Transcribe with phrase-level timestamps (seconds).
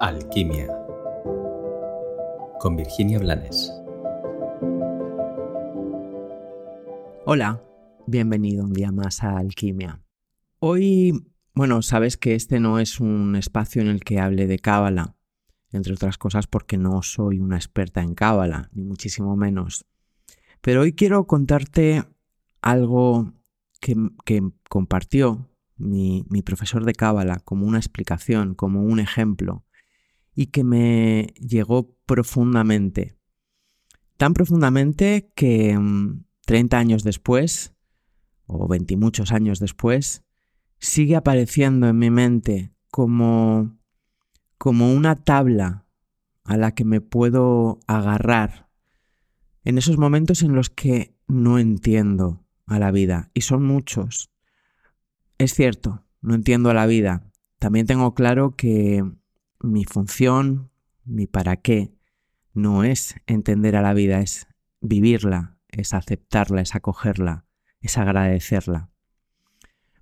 [0.00, 0.68] Alquimia
[2.60, 3.72] con Virginia Blanes.
[7.26, 7.60] Hola,
[8.06, 10.00] bienvenido un día más a Alquimia.
[10.60, 15.16] Hoy, bueno, sabes que este no es un espacio en el que hable de Cábala,
[15.72, 19.84] entre otras cosas porque no soy una experta en Cábala, ni muchísimo menos.
[20.60, 22.04] Pero hoy quiero contarte
[22.62, 23.32] algo
[23.80, 23.96] que,
[24.68, 29.64] compartió mi, mi profesor de Cábala como una explicación, como un ejemplo,
[30.40, 33.18] y que me llegó profundamente.
[34.18, 35.76] Tan profundamente que
[36.46, 37.74] 30 mm, años después,
[38.46, 40.22] o 20 muchos años después,
[40.78, 43.80] sigue apareciendo en mi mente como,
[44.58, 45.86] como una tabla
[46.44, 48.70] a la que me puedo agarrar
[49.64, 54.30] en esos momentos en los que no entiendo a la vida, y son muchos.
[55.36, 57.28] Es cierto, no entiendo a la vida.
[57.58, 59.02] También tengo claro que
[59.60, 60.70] mi función,
[61.04, 61.92] mi para qué,
[62.54, 64.46] no es entender a la vida, es
[64.80, 67.46] vivirla, es aceptarla, es acogerla,
[67.80, 68.90] es agradecerla.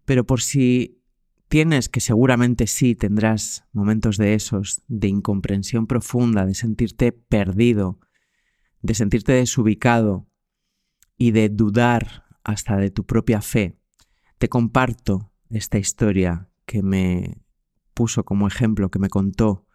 [0.05, 1.03] Pero por si
[1.49, 8.01] tienes, que seguramente sí tendrás momentos de esos, de incomprensión profunda, de sentirte perdido,
[8.83, 10.29] de sentirte desubicado
[11.17, 13.79] y de dudar hasta de tu propia fe,
[14.39, 17.46] te comparto esta historia que me
[17.97, 19.67] puso como ejemplo, que me contó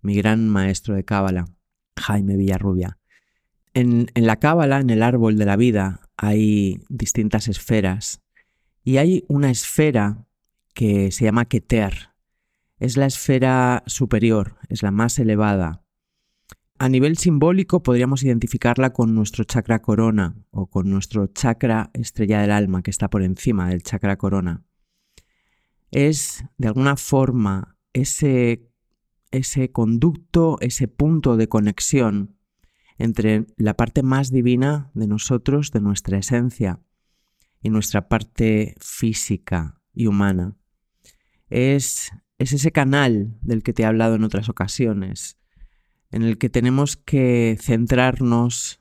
[0.00, 1.46] mi gran maestro de Cábala,
[1.98, 2.98] Jaime Villarrubia.
[3.74, 8.22] En, la Cábala, en el árbol de la vida, hay distintas esferas
[8.84, 10.26] y hay una esfera
[10.74, 12.10] que se llama Keter.
[12.78, 15.82] Es la esfera superior, es la más elevada.
[16.78, 22.52] A nivel simbólico podríamos identificarla con nuestro chakra corona o con nuestro chakra estrella del
[22.52, 24.66] alma que está por encima del chakra corona
[25.90, 28.68] es de alguna forma ese,
[29.30, 32.36] ese conducto, ese punto de conexión
[32.98, 36.80] entre la parte más divina de nosotros, de nuestra esencia,
[37.62, 40.56] y nuestra parte física y humana.
[41.48, 45.38] Es, es ese canal del que te he hablado en otras ocasiones,
[46.10, 48.80] en el que tenemos que centrarnos,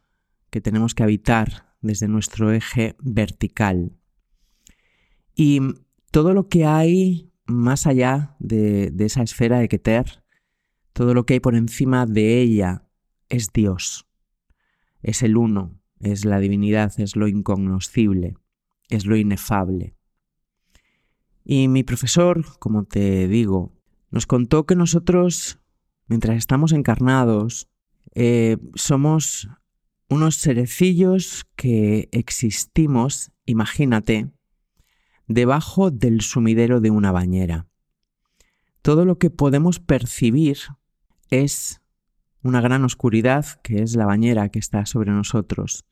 [0.49, 3.93] que tenemos que habitar desde nuestro eje vertical.
[5.35, 5.61] Y
[6.15, 10.23] todo lo que hay más allá de, esa esfera de Keter,
[10.93, 12.87] todo lo que hay por encima de ella
[13.27, 14.07] es Dios,
[15.01, 18.37] es el uno, es la divinidad, es lo incognoscible,
[18.87, 19.97] es lo inefable.
[21.43, 23.73] Y mi profesor, como te digo,
[24.09, 25.59] nos contó que nosotros,
[26.07, 27.67] mientras estamos encarnados,
[28.13, 29.49] eh, somos
[30.07, 34.31] unos cerecillos que existimos, imagínate,
[35.27, 37.67] debajo del sumidero de una bañera.
[38.81, 40.57] Todo lo que podemos percibir
[41.29, 41.81] es
[42.43, 45.85] una gran oscuridad, que es la bañera que está sobre nosotros,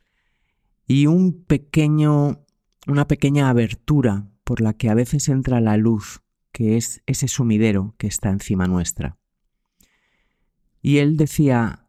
[0.86, 2.46] y un pequeño,
[2.86, 7.96] una pequeña abertura por la que a veces entra la luz, que es ese sumidero
[7.98, 9.18] que está encima nuestra.
[10.82, 11.88] Y él decía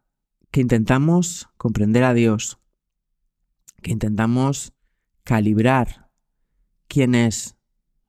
[0.49, 2.57] que intentamos comprender a Dios,
[3.83, 4.73] que intentamos
[5.23, 6.04] calibrar
[6.95, 7.57] quién es,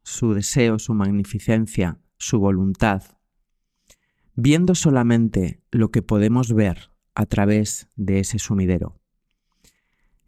[0.04, 3.02] su deseo, su magnificencia, su voluntad,
[4.36, 9.00] viendo solamente lo que podemos ver a través de ese sumidero.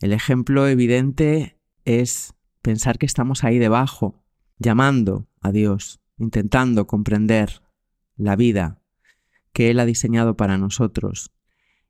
[0.01, 4.25] El ejemplo evidente es pensar que estamos ahí debajo,
[4.59, 7.63] llamando a Dios, intentando comprender
[8.17, 8.83] la vida
[9.53, 11.33] que Él ha diseñado para nosotros,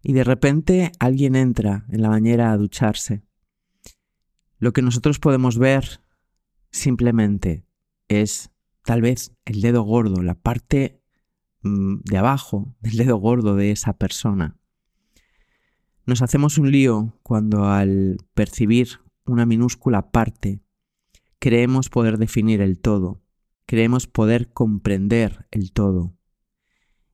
[0.02, 3.22] y de repente alguien entra en la bañera a ducharse.
[4.58, 6.02] Lo que nosotros podemos ver
[6.70, 7.64] simplemente
[8.08, 8.50] es
[8.84, 11.02] tal vez el dedo gordo, la parte
[11.62, 14.56] mm, de abajo del dedo gordo de esa persona.
[16.06, 20.62] Nos hacemos un lío cuando al percibir una minúscula parte
[21.38, 23.22] creemos poder definir el todo,
[23.66, 26.16] creemos poder comprender el todo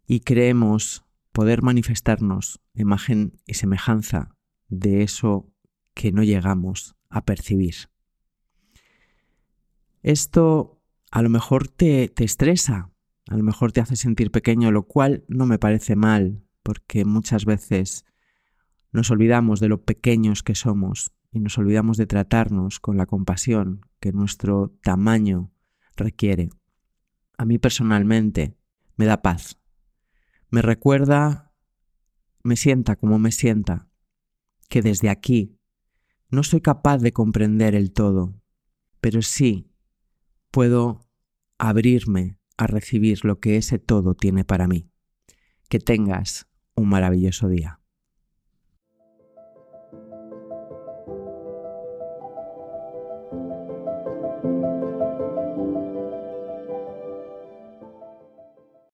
[0.06, 4.37] y creemos poder manifestarnos imagen y semejanza
[4.69, 5.52] de eso
[5.94, 7.75] que no llegamos a percibir.
[10.04, 12.92] Esto a lo mejor te, te estresa,
[13.26, 17.46] a lo mejor te hace sentir pequeño, lo cual no me parece mal, porque muchas
[17.46, 18.04] veces
[18.92, 23.80] nos olvidamos de lo pequeños que somos y nos olvidamos de tratarnos con la compasión
[23.98, 25.50] que nuestro tamaño
[25.96, 26.50] requiere.
[27.38, 28.58] A mí personalmente
[28.96, 29.58] me da paz.
[30.50, 31.54] Me recuerda,
[32.42, 33.88] me sienta como me sienta,
[34.68, 35.58] que desde aquí
[36.28, 38.38] no soy capaz de comprender el todo,
[39.00, 39.70] pero sí
[40.54, 41.04] puedo
[41.58, 44.88] abrirme a recibir lo que ese todo tiene para mí,
[45.68, 46.46] Que tengas
[46.76, 47.80] un maravilloso día.